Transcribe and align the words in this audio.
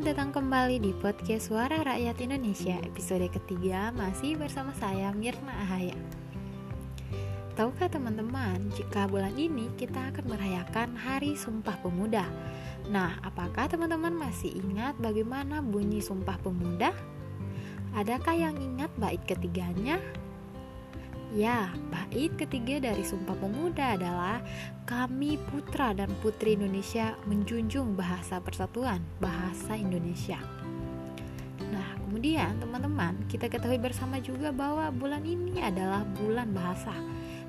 Selamat 0.00 0.16
datang 0.16 0.32
kembali 0.32 0.76
di 0.80 0.96
podcast 0.96 1.52
Suara 1.52 1.84
Rakyat 1.84 2.24
Indonesia 2.24 2.72
Episode 2.88 3.28
ketiga 3.36 3.92
masih 3.92 4.32
bersama 4.32 4.72
saya 4.80 5.12
Mirna 5.12 5.52
Ahaya 5.52 5.92
Tahukah 7.52 7.92
teman-teman, 7.92 8.72
jika 8.80 9.04
bulan 9.04 9.36
ini 9.36 9.68
kita 9.76 10.08
akan 10.08 10.24
merayakan 10.24 10.96
Hari 10.96 11.36
Sumpah 11.36 11.76
Pemuda 11.84 12.24
Nah, 12.88 13.20
apakah 13.20 13.68
teman-teman 13.68 14.16
masih 14.16 14.48
ingat 14.64 14.96
bagaimana 14.96 15.60
bunyi 15.60 16.00
Sumpah 16.00 16.40
Pemuda? 16.40 16.96
Adakah 17.92 18.40
yang 18.40 18.56
ingat 18.56 18.88
bait 18.96 19.20
ketiganya? 19.28 20.00
Ya, 21.30 21.70
bait 21.94 22.34
ketiga 22.34 22.82
dari 22.82 23.06
Sumpah 23.06 23.38
Pemuda 23.38 23.94
adalah 23.94 24.42
kami 24.82 25.38
putra 25.38 25.94
dan 25.94 26.10
putri 26.18 26.58
Indonesia 26.58 27.14
menjunjung 27.22 27.94
bahasa 27.94 28.42
persatuan, 28.42 28.98
bahasa 29.22 29.78
Indonesia. 29.78 30.42
Nah, 31.70 31.94
kemudian 32.02 32.58
teman-teman, 32.58 33.14
kita 33.30 33.46
ketahui 33.46 33.78
bersama 33.78 34.18
juga 34.18 34.50
bahwa 34.50 34.90
bulan 34.90 35.22
ini 35.22 35.62
adalah 35.62 36.02
bulan 36.18 36.50
bahasa. 36.50 36.98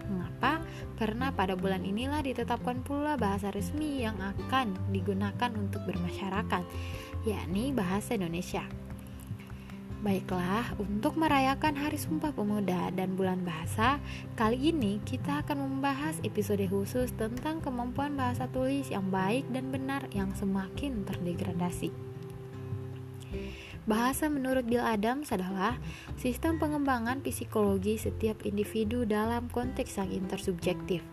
Mengapa? 0.06 0.62
Karena 1.02 1.34
pada 1.34 1.58
bulan 1.58 1.82
inilah 1.82 2.22
ditetapkan 2.22 2.86
pula 2.86 3.18
bahasa 3.18 3.50
resmi 3.50 4.06
yang 4.06 4.22
akan 4.22 4.78
digunakan 4.94 5.50
untuk 5.58 5.82
bermasyarakat, 5.90 6.64
yakni 7.26 7.74
bahasa 7.74 8.14
Indonesia. 8.14 8.62
Baiklah, 10.02 10.74
untuk 10.82 11.14
merayakan 11.14 11.78
Hari 11.78 11.94
Sumpah 11.94 12.34
Pemuda 12.34 12.90
dan 12.98 13.14
Bulan 13.14 13.46
Bahasa, 13.46 14.02
kali 14.34 14.74
ini 14.74 14.98
kita 15.06 15.46
akan 15.46 15.62
membahas 15.62 16.18
episode 16.26 16.66
khusus 16.74 17.14
tentang 17.14 17.62
kemampuan 17.62 18.18
bahasa 18.18 18.50
tulis 18.50 18.90
yang 18.90 19.14
baik 19.14 19.46
dan 19.54 19.70
benar 19.70 20.10
yang 20.10 20.34
semakin 20.34 21.06
terdegradasi. 21.06 21.94
Bahasa 23.86 24.26
menurut 24.26 24.66
Bill 24.66 24.82
Adams 24.82 25.30
adalah 25.30 25.78
sistem 26.18 26.58
pengembangan 26.58 27.22
psikologi 27.22 28.02
setiap 28.02 28.42
individu 28.42 29.06
dalam 29.06 29.54
konteks 29.54 30.02
yang 30.02 30.10
intersubjektif. 30.10 31.06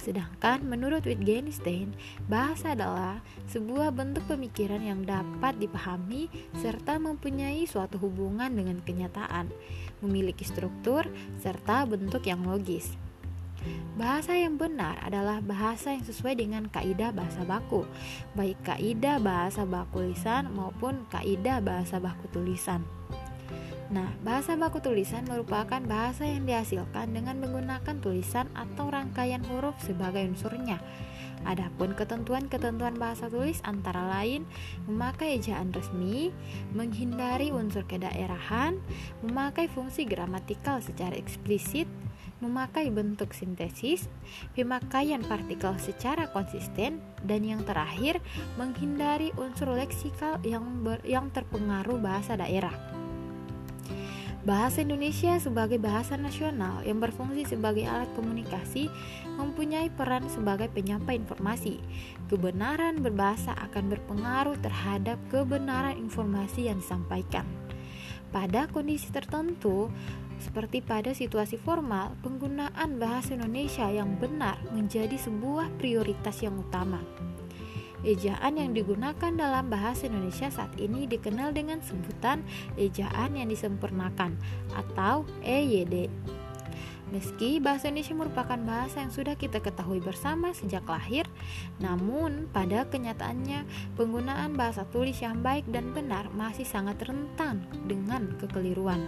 Sedangkan 0.00 0.66
menurut 0.66 1.06
Wittgenstein, 1.06 1.94
bahasa 2.26 2.74
adalah 2.74 3.22
sebuah 3.48 3.94
bentuk 3.94 4.26
pemikiran 4.26 4.82
yang 4.82 5.06
dapat 5.06 5.58
dipahami 5.62 6.26
serta 6.58 6.98
mempunyai 6.98 7.62
suatu 7.64 8.02
hubungan 8.02 8.50
dengan 8.50 8.82
kenyataan, 8.82 9.48
memiliki 10.02 10.42
struktur 10.42 11.06
serta 11.38 11.86
bentuk 11.86 12.26
yang 12.26 12.42
logis. 12.42 12.98
Bahasa 13.94 14.34
yang 14.34 14.58
benar 14.58 14.98
adalah 15.04 15.38
bahasa 15.38 15.94
yang 15.94 16.02
sesuai 16.02 16.34
dengan 16.34 16.66
kaidah 16.66 17.14
bahasa 17.14 17.46
baku, 17.46 17.86
baik 18.34 18.58
kaidah 18.66 19.22
bahasa 19.22 19.62
baku 19.62 20.10
lisan 20.10 20.50
maupun 20.50 21.06
kaidah 21.12 21.62
bahasa 21.62 22.02
baku 22.02 22.26
tulisan. 22.32 22.82
Nah, 23.92 24.08
bahasa 24.24 24.56
baku 24.56 24.80
tulisan 24.80 25.28
merupakan 25.28 25.84
bahasa 25.84 26.24
yang 26.24 26.48
dihasilkan 26.48 27.12
dengan 27.12 27.36
menggunakan 27.44 28.00
tulisan 28.00 28.48
atau 28.56 28.88
rangkaian 28.88 29.44
huruf 29.44 29.76
sebagai 29.84 30.24
unsurnya. 30.24 30.80
Adapun 31.44 31.92
ketentuan-ketentuan 31.92 32.96
bahasa 32.96 33.28
tulis 33.28 33.60
antara 33.66 34.08
lain 34.08 34.48
memakai 34.88 35.36
ejaan 35.36 35.74
resmi, 35.76 36.32
menghindari 36.72 37.52
unsur 37.52 37.84
kedaerahan, 37.84 38.80
memakai 39.20 39.68
fungsi 39.68 40.08
gramatikal 40.08 40.80
secara 40.80 41.12
eksplisit, 41.12 41.90
memakai 42.40 42.88
bentuk 42.88 43.34
sintesis, 43.36 44.08
pemakaian 44.54 45.20
partikel 45.20 45.76
secara 45.76 46.30
konsisten, 46.32 47.02
dan 47.26 47.42
yang 47.44 47.60
terakhir 47.66 48.24
menghindari 48.56 49.34
unsur 49.36 49.68
leksikal 49.74 50.40
yang 50.46 50.64
ber, 50.80 51.02
yang 51.04 51.28
terpengaruh 51.34 51.98
bahasa 52.00 52.38
daerah. 52.38 52.91
Bahasa 54.42 54.82
Indonesia 54.82 55.38
sebagai 55.38 55.78
bahasa 55.78 56.18
nasional 56.18 56.82
yang 56.82 56.98
berfungsi 56.98 57.46
sebagai 57.46 57.86
alat 57.86 58.10
komunikasi 58.18 58.90
mempunyai 59.38 59.86
peran 59.94 60.26
sebagai 60.26 60.66
penyampai 60.66 61.22
informasi. 61.22 61.78
Kebenaran 62.26 63.06
berbahasa 63.06 63.54
akan 63.70 63.94
berpengaruh 63.94 64.58
terhadap 64.58 65.14
kebenaran 65.30 65.94
informasi 65.94 66.66
yang 66.66 66.82
disampaikan. 66.82 67.46
Pada 68.34 68.66
kondisi 68.66 69.14
tertentu, 69.14 69.94
seperti 70.42 70.82
pada 70.82 71.14
situasi 71.14 71.54
formal, 71.54 72.18
penggunaan 72.26 72.98
bahasa 72.98 73.38
Indonesia 73.38 73.86
yang 73.86 74.18
benar 74.18 74.58
menjadi 74.74 75.22
sebuah 75.22 75.70
prioritas 75.78 76.42
yang 76.42 76.58
utama. 76.58 76.98
Ejaan 78.02 78.58
yang 78.58 78.74
digunakan 78.74 79.30
dalam 79.30 79.70
bahasa 79.70 80.10
Indonesia 80.10 80.50
saat 80.50 80.74
ini 80.74 81.06
dikenal 81.06 81.54
dengan 81.54 81.78
sebutan 81.86 82.42
ejaan 82.74 83.38
yang 83.38 83.46
disempurnakan 83.46 84.34
atau 84.74 85.22
EYD. 85.46 86.10
Meski 87.14 87.60
bahasa 87.62 87.92
Indonesia 87.92 88.16
merupakan 88.18 88.58
bahasa 88.64 89.04
yang 89.04 89.12
sudah 89.14 89.38
kita 89.38 89.62
ketahui 89.62 90.02
bersama 90.02 90.50
sejak 90.50 90.82
lahir, 90.88 91.28
namun 91.78 92.50
pada 92.50 92.88
kenyataannya 92.88 93.68
penggunaan 93.94 94.56
bahasa 94.58 94.82
tulis 94.88 95.20
yang 95.22 95.38
baik 95.44 95.68
dan 95.70 95.94
benar 95.94 96.26
masih 96.34 96.64
sangat 96.66 96.98
rentan 97.04 97.62
dengan 97.84 98.34
kekeliruan. 98.40 99.04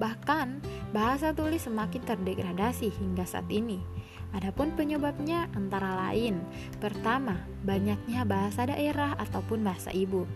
Bahkan, 0.00 0.64
bahasa 0.90 1.36
tulis 1.36 1.68
semakin 1.68 2.02
terdegradasi 2.02 2.96
hingga 2.96 3.28
saat 3.28 3.46
ini. 3.52 3.97
Adapun 4.36 4.76
penyebabnya 4.76 5.48
antara 5.56 5.96
lain, 6.08 6.44
pertama, 6.76 7.48
banyaknya 7.64 8.28
bahasa 8.28 8.68
daerah 8.68 9.16
ataupun 9.16 9.64
bahasa 9.64 9.88
ibu. 9.88 10.28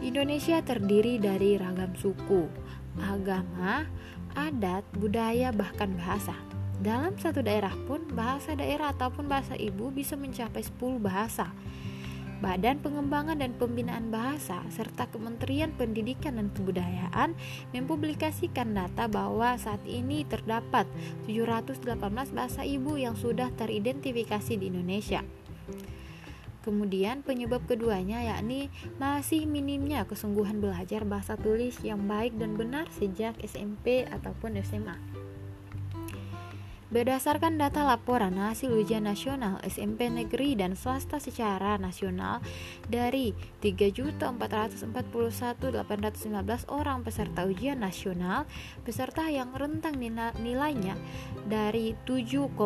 Indonesia 0.00 0.64
terdiri 0.64 1.20
dari 1.20 1.60
ragam 1.60 1.92
suku, 2.00 2.48
agama, 2.96 3.84
adat, 4.32 4.88
budaya, 4.96 5.52
bahkan 5.52 5.92
bahasa. 6.00 6.32
Dalam 6.80 7.12
satu 7.20 7.44
daerah 7.44 7.76
pun, 7.84 8.08
bahasa 8.16 8.56
daerah 8.56 8.96
ataupun 8.96 9.28
bahasa 9.28 9.52
ibu 9.52 9.92
bisa 9.92 10.16
mencapai 10.16 10.64
10 10.64 10.96
bahasa. 10.96 11.52
Badan 12.40 12.80
Pengembangan 12.80 13.36
dan 13.36 13.52
Pembinaan 13.52 14.08
Bahasa 14.08 14.64
serta 14.72 15.04
Kementerian 15.12 15.76
Pendidikan 15.76 16.40
dan 16.40 16.48
Kebudayaan 16.56 17.36
mempublikasikan 17.76 18.72
data 18.72 19.12
bahwa 19.12 19.60
saat 19.60 19.84
ini 19.84 20.24
terdapat 20.24 20.88
718 21.28 22.00
bahasa 22.32 22.64
ibu 22.64 22.96
yang 22.96 23.12
sudah 23.12 23.52
teridentifikasi 23.60 24.56
di 24.56 24.72
Indonesia. 24.72 25.20
Kemudian 26.64 27.20
penyebab 27.20 27.64
keduanya 27.68 28.24
yakni 28.24 28.72
masih 28.96 29.44
minimnya 29.44 30.08
kesungguhan 30.08 30.64
belajar 30.64 31.04
bahasa 31.04 31.36
tulis 31.36 31.76
yang 31.84 32.08
baik 32.08 32.36
dan 32.40 32.56
benar 32.56 32.88
sejak 32.96 33.36
SMP 33.44 34.08
ataupun 34.08 34.56
SMA. 34.64 35.19
Berdasarkan 36.90 37.54
data 37.54 37.86
laporan 37.86 38.34
hasil 38.34 38.74
ujian 38.74 39.06
nasional 39.06 39.62
SMP 39.62 40.10
negeri 40.10 40.58
dan 40.58 40.74
swasta 40.74 41.22
secara 41.22 41.78
nasional 41.78 42.42
dari 42.90 43.30
3.441.815 43.62 45.86
orang 46.66 47.06
peserta 47.06 47.46
ujian 47.46 47.78
nasional, 47.78 48.42
peserta 48.82 49.30
yang 49.30 49.54
rentang 49.54 50.02
nilainya 50.42 50.98
dari 51.46 51.94
7,00 52.10 52.58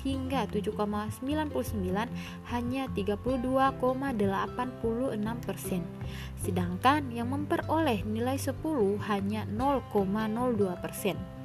hingga 0.00 0.48
7,99 0.48 1.52
hanya 2.56 2.88
32,86 2.88 5.44
persen, 5.44 5.84
sedangkan 6.40 7.12
yang 7.12 7.28
memperoleh 7.28 8.00
nilai 8.08 8.40
10 8.40 8.56
hanya 9.12 9.44
0,02 9.44 9.92
persen. 10.80 11.41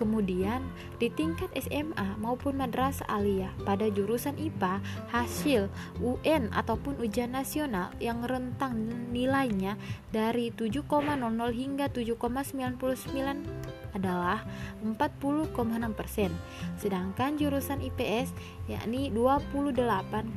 Kemudian, 0.00 0.64
di 0.96 1.12
tingkat 1.12 1.52
SMA 1.60 2.16
maupun 2.16 2.56
madrasah 2.56 3.04
aliyah 3.04 3.52
pada 3.68 3.84
jurusan 3.92 4.32
IPA, 4.40 4.80
hasil 5.12 5.68
UN 6.00 6.48
ataupun 6.56 6.96
ujian 7.04 7.36
nasional 7.36 7.92
yang 8.00 8.24
rentang 8.24 8.80
nilainya 9.12 9.76
dari 10.08 10.56
7,00 10.56 10.88
hingga 11.52 11.92
7,99 11.92 12.80
adalah 13.92 14.40
40,6%. 14.80 16.32
Sedangkan 16.80 17.36
jurusan 17.36 17.84
IPS 17.84 18.32
yakni 18.72 19.12
28,2%. 19.12 20.32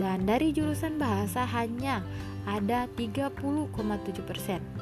Dan 0.00 0.24
dari 0.24 0.56
jurusan 0.56 0.96
bahasa 0.96 1.44
hanya 1.44 2.00
ada 2.48 2.88
30,7%. 2.96 4.77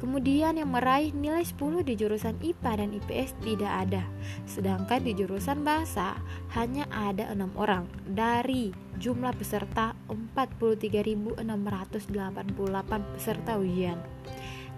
Kemudian 0.00 0.56
yang 0.56 0.72
meraih 0.72 1.12
nilai 1.12 1.44
10 1.44 1.84
di 1.84 1.92
jurusan 1.92 2.40
IPA 2.40 2.72
dan 2.80 2.90
IPS 2.96 3.36
tidak 3.44 3.72
ada. 3.84 4.02
Sedangkan 4.48 5.04
di 5.04 5.12
jurusan 5.12 5.60
bahasa 5.60 6.16
hanya 6.56 6.88
ada 6.88 7.28
enam 7.28 7.52
orang 7.52 7.84
dari 8.08 8.72
jumlah 8.96 9.36
peserta 9.36 9.92
43.688 10.08 11.44
peserta 13.12 13.60
ujian. 13.60 14.00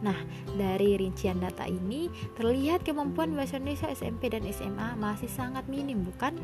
Nah, 0.03 0.19
dari 0.59 0.99
rincian 0.99 1.39
data 1.39 1.63
ini 1.71 2.11
terlihat 2.35 2.83
kemampuan 2.83 3.39
bahasa 3.39 3.63
Indonesia 3.63 3.87
SMP 3.95 4.35
dan 4.35 4.43
SMA 4.51 4.99
masih 4.99 5.31
sangat 5.31 5.63
minim, 5.71 6.03
bukan? 6.03 6.35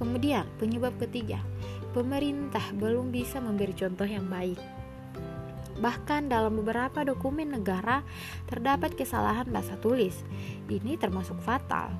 Kemudian, 0.00 0.48
penyebab 0.56 0.96
ketiga, 0.96 1.44
pemerintah 1.92 2.64
belum 2.80 3.12
bisa 3.12 3.44
memberi 3.44 3.76
contoh 3.76 4.08
yang 4.08 4.24
baik. 4.32 4.56
Bahkan 5.78 6.30
dalam 6.30 6.58
beberapa 6.58 7.06
dokumen 7.06 7.54
negara 7.54 8.02
terdapat 8.50 8.98
kesalahan 8.98 9.46
bahasa 9.50 9.78
tulis. 9.78 10.26
Ini 10.68 11.00
termasuk 11.00 11.40
fatal, 11.40 11.94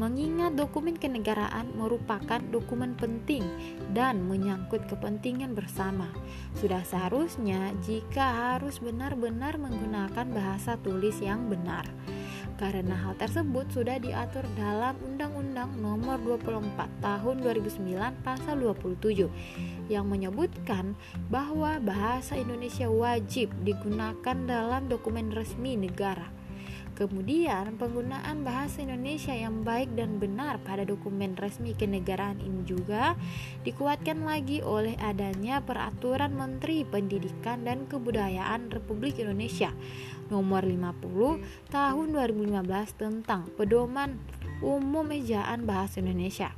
mengingat 0.00 0.56
dokumen 0.56 0.96
kenegaraan 0.96 1.74
merupakan 1.76 2.40
dokumen 2.48 2.96
penting 2.96 3.44
dan 3.92 4.24
menyangkut 4.24 4.86
kepentingan 4.88 5.52
bersama. 5.52 6.08
Sudah 6.56 6.80
seharusnya 6.86 7.74
jika 7.84 8.56
harus 8.56 8.80
benar-benar 8.80 9.60
menggunakan 9.60 10.26
bahasa 10.32 10.80
tulis 10.80 11.20
yang 11.20 11.50
benar 11.52 11.84
karena 12.54 12.94
hal 12.94 13.14
tersebut 13.18 13.66
sudah 13.74 13.98
diatur 13.98 14.46
dalam 14.54 14.94
Undang-Undang 15.02 15.78
Nomor 15.82 16.18
24 16.22 17.02
Tahun 17.02 17.36
2009 17.42 18.24
Pasal 18.24 18.54
27 18.62 19.26
yang 19.90 20.06
menyebutkan 20.06 20.94
bahwa 21.28 21.76
bahasa 21.82 22.38
Indonesia 22.38 22.86
wajib 22.88 23.50
digunakan 23.66 24.36
dalam 24.46 24.86
dokumen 24.86 25.34
resmi 25.34 25.74
negara. 25.74 26.30
Kemudian, 26.94 27.74
penggunaan 27.74 28.46
bahasa 28.46 28.86
Indonesia 28.86 29.34
yang 29.34 29.66
baik 29.66 29.98
dan 29.98 30.22
benar 30.22 30.62
pada 30.62 30.86
dokumen 30.86 31.34
resmi 31.34 31.74
kenegaraan 31.74 32.38
ini 32.38 32.62
juga 32.62 33.18
dikuatkan 33.66 34.22
lagi 34.22 34.62
oleh 34.62 34.94
adanya 35.02 35.58
Peraturan 35.58 36.38
Menteri 36.38 36.86
Pendidikan 36.86 37.66
dan 37.66 37.90
Kebudayaan 37.90 38.70
Republik 38.70 39.18
Indonesia 39.18 39.74
Nomor 40.30 40.62
50 40.62 41.74
Tahun 41.74 42.06
2015 42.14 42.62
tentang 42.94 43.50
Pedoman 43.58 44.14
Umum 44.62 45.10
Ejaan 45.10 45.66
Bahasa 45.66 45.98
Indonesia. 45.98 46.54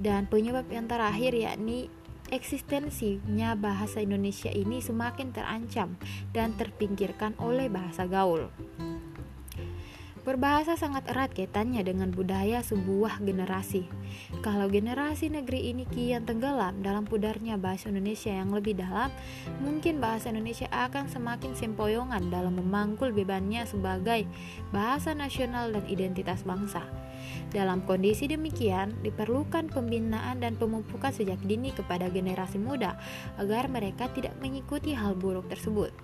Dan 0.00 0.24
penyebab 0.24 0.72
yang 0.72 0.88
terakhir 0.88 1.36
yakni 1.36 1.92
eksistensinya 2.32 3.52
bahasa 3.60 4.00
Indonesia 4.00 4.48
ini 4.48 4.80
semakin 4.80 5.36
terancam 5.36 6.00
dan 6.32 6.56
terpinggirkan 6.56 7.36
oleh 7.36 7.68
bahasa 7.68 8.08
gaul. 8.08 8.48
Berbahasa 10.24 10.72
sangat 10.80 11.04
erat 11.12 11.36
kaitannya 11.36 11.84
dengan 11.84 12.08
budaya 12.08 12.64
sebuah 12.64 13.20
generasi. 13.20 13.84
Kalau 14.40 14.72
generasi 14.72 15.28
negeri 15.28 15.68
ini 15.68 15.84
kian 15.84 16.24
tenggelam 16.24 16.80
dalam 16.80 17.04
pudarnya 17.04 17.60
bahasa 17.60 17.92
Indonesia 17.92 18.32
yang 18.32 18.48
lebih 18.48 18.80
dalam, 18.80 19.12
mungkin 19.60 20.00
bahasa 20.00 20.32
Indonesia 20.32 20.64
akan 20.72 21.12
semakin 21.12 21.52
sempoyongan 21.52 22.32
dalam 22.32 22.56
memangkul 22.56 23.12
bebannya 23.12 23.68
sebagai 23.68 24.24
bahasa 24.72 25.12
nasional 25.12 25.76
dan 25.76 25.84
identitas 25.92 26.40
bangsa. 26.40 27.03
Dalam 27.54 27.86
kondisi 27.86 28.26
demikian, 28.26 28.98
diperlukan 29.06 29.70
pembinaan 29.70 30.42
dan 30.42 30.58
pemupukan 30.58 31.14
sejak 31.14 31.38
dini 31.46 31.70
kepada 31.70 32.10
generasi 32.10 32.58
muda 32.58 32.98
agar 33.38 33.70
mereka 33.70 34.10
tidak 34.10 34.34
mengikuti 34.42 34.90
hal 34.90 35.14
buruk 35.14 35.46
tersebut. 35.46 35.94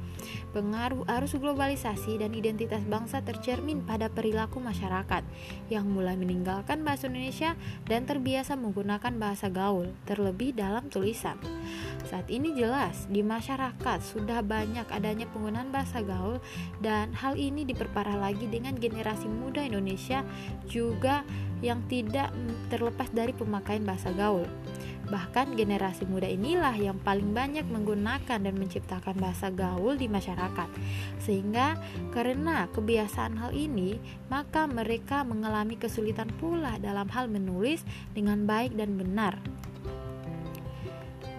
Pengaruh 0.54 1.02
arus 1.18 1.34
globalisasi 1.34 2.22
dan 2.22 2.30
identitas 2.36 2.84
bangsa 2.86 3.18
tercermin 3.24 3.82
pada 3.82 4.06
perilaku 4.06 4.62
masyarakat 4.62 5.26
yang 5.72 5.90
mulai 5.90 6.14
meninggalkan 6.14 6.86
bahasa 6.86 7.10
Indonesia 7.10 7.58
dan 7.90 8.06
terbiasa 8.06 8.54
menggunakan 8.54 9.18
bahasa 9.18 9.50
gaul, 9.50 9.90
terlebih 10.06 10.54
dalam 10.54 10.86
tulisan. 10.86 11.34
Saat 12.06 12.30
ini 12.30 12.54
jelas 12.54 13.10
di 13.10 13.26
masyarakat 13.26 13.98
sudah 14.02 14.42
banyak 14.42 14.86
adanya 14.90 15.26
penggunaan 15.30 15.70
bahasa 15.74 16.02
gaul 16.02 16.38
dan 16.78 17.10
hal 17.14 17.34
ini 17.34 17.66
diperparah 17.66 18.18
lagi 18.18 18.46
dengan 18.46 18.78
generasi 18.78 19.26
muda 19.26 19.62
Indonesia 19.62 20.22
juga 20.70 21.09
yang 21.60 21.84
tidak 21.88 22.32
terlepas 22.72 23.08
dari 23.12 23.36
pemakaian 23.36 23.84
bahasa 23.84 24.10
gaul. 24.16 24.48
Bahkan 25.10 25.58
generasi 25.58 26.06
muda 26.06 26.30
inilah 26.30 26.72
yang 26.78 26.94
paling 27.02 27.34
banyak 27.34 27.66
menggunakan 27.66 28.38
dan 28.38 28.54
menciptakan 28.54 29.18
bahasa 29.18 29.50
gaul 29.50 29.98
di 29.98 30.06
masyarakat. 30.06 30.70
Sehingga 31.18 31.74
karena 32.14 32.70
kebiasaan 32.70 33.34
hal 33.34 33.50
ini, 33.50 33.98
maka 34.30 34.70
mereka 34.70 35.26
mengalami 35.26 35.74
kesulitan 35.74 36.30
pula 36.38 36.78
dalam 36.78 37.10
hal 37.10 37.26
menulis 37.26 37.82
dengan 38.14 38.46
baik 38.46 38.78
dan 38.78 38.94
benar. 38.94 39.34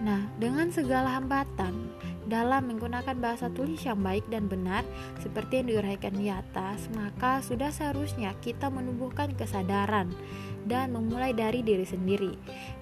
Nah, 0.04 0.26
dengan 0.36 0.68
segala 0.68 1.16
hambatan 1.16 1.72
dalam 2.32 2.72
menggunakan 2.72 3.12
bahasa 3.20 3.52
tulis 3.52 3.84
yang 3.84 4.00
baik 4.00 4.24
dan 4.32 4.48
benar, 4.48 4.88
seperti 5.20 5.60
yang 5.60 5.68
diuraikan 5.68 6.16
di 6.16 6.32
atas, 6.32 6.88
maka 6.96 7.44
sudah 7.44 7.68
seharusnya 7.68 8.32
kita 8.40 8.72
menumbuhkan 8.72 9.36
kesadaran 9.36 10.08
dan 10.64 10.94
memulai 10.94 11.34
dari 11.36 11.60
diri 11.60 11.84
sendiri, 11.84 12.32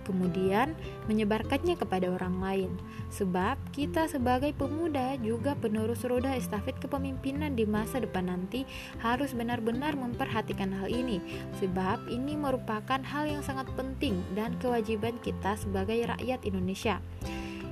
kemudian 0.06 0.76
menyebarkannya 1.10 1.74
kepada 1.74 2.12
orang 2.12 2.36
lain. 2.38 2.70
Sebab 3.10 3.56
kita 3.74 4.06
sebagai 4.06 4.54
pemuda 4.54 5.18
juga 5.18 5.58
penerus 5.58 6.04
roda 6.06 6.30
estafet 6.36 6.76
kepemimpinan 6.78 7.58
di 7.58 7.66
masa 7.66 7.98
depan 7.98 8.30
nanti 8.30 8.62
harus 9.02 9.34
benar-benar 9.34 9.98
memperhatikan 9.98 10.70
hal 10.70 10.86
ini, 10.86 11.18
sebab 11.58 12.06
ini 12.06 12.38
merupakan 12.38 13.00
hal 13.02 13.26
yang 13.26 13.42
sangat 13.42 13.66
penting 13.74 14.22
dan 14.38 14.54
kewajiban 14.62 15.16
kita 15.24 15.58
sebagai 15.58 16.06
rakyat 16.06 16.44
Indonesia. 16.46 17.02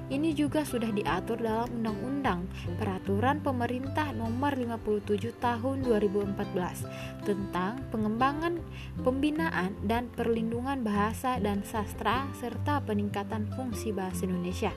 Ini 0.09 0.33
juga 0.33 0.65
sudah 0.65 0.89
diatur 0.89 1.37
dalam 1.37 1.69
Undang-Undang 1.69 2.49
Peraturan 2.81 3.45
Pemerintah 3.45 4.09
Nomor 4.17 4.57
57 4.57 5.37
Tahun 5.37 5.85
2014 5.85 7.29
tentang 7.29 7.77
pengembangan, 7.93 8.57
pembinaan 9.05 9.77
dan 9.85 10.09
perlindungan 10.09 10.81
bahasa 10.81 11.37
dan 11.37 11.61
sastra 11.61 12.25
serta 12.41 12.81
peningkatan 12.89 13.53
fungsi 13.53 13.93
bahasa 13.93 14.25
Indonesia. 14.25 14.73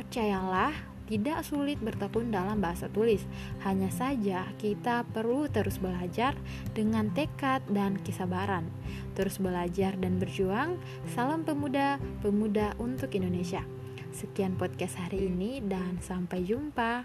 Percayalah, 0.00 0.72
tidak 1.12 1.44
sulit 1.44 1.76
bertekun 1.84 2.32
dalam 2.32 2.56
bahasa 2.56 2.88
tulis. 2.88 3.20
Hanya 3.68 3.92
saja 3.92 4.48
kita 4.56 5.04
perlu 5.12 5.44
terus 5.52 5.76
belajar 5.76 6.32
dengan 6.72 7.12
tekad 7.12 7.60
dan 7.68 8.00
kesabaran. 8.00 8.64
Terus 9.12 9.36
belajar 9.36 9.92
dan 10.00 10.16
berjuang. 10.16 10.80
Salam 11.12 11.44
pemuda-pemuda 11.44 12.80
untuk 12.80 13.12
Indonesia. 13.12 13.75
Sekian 14.16 14.56
podcast 14.56 14.96
hari 14.96 15.28
ini, 15.28 15.60
dan 15.60 16.00
sampai 16.00 16.40
jumpa. 16.40 17.04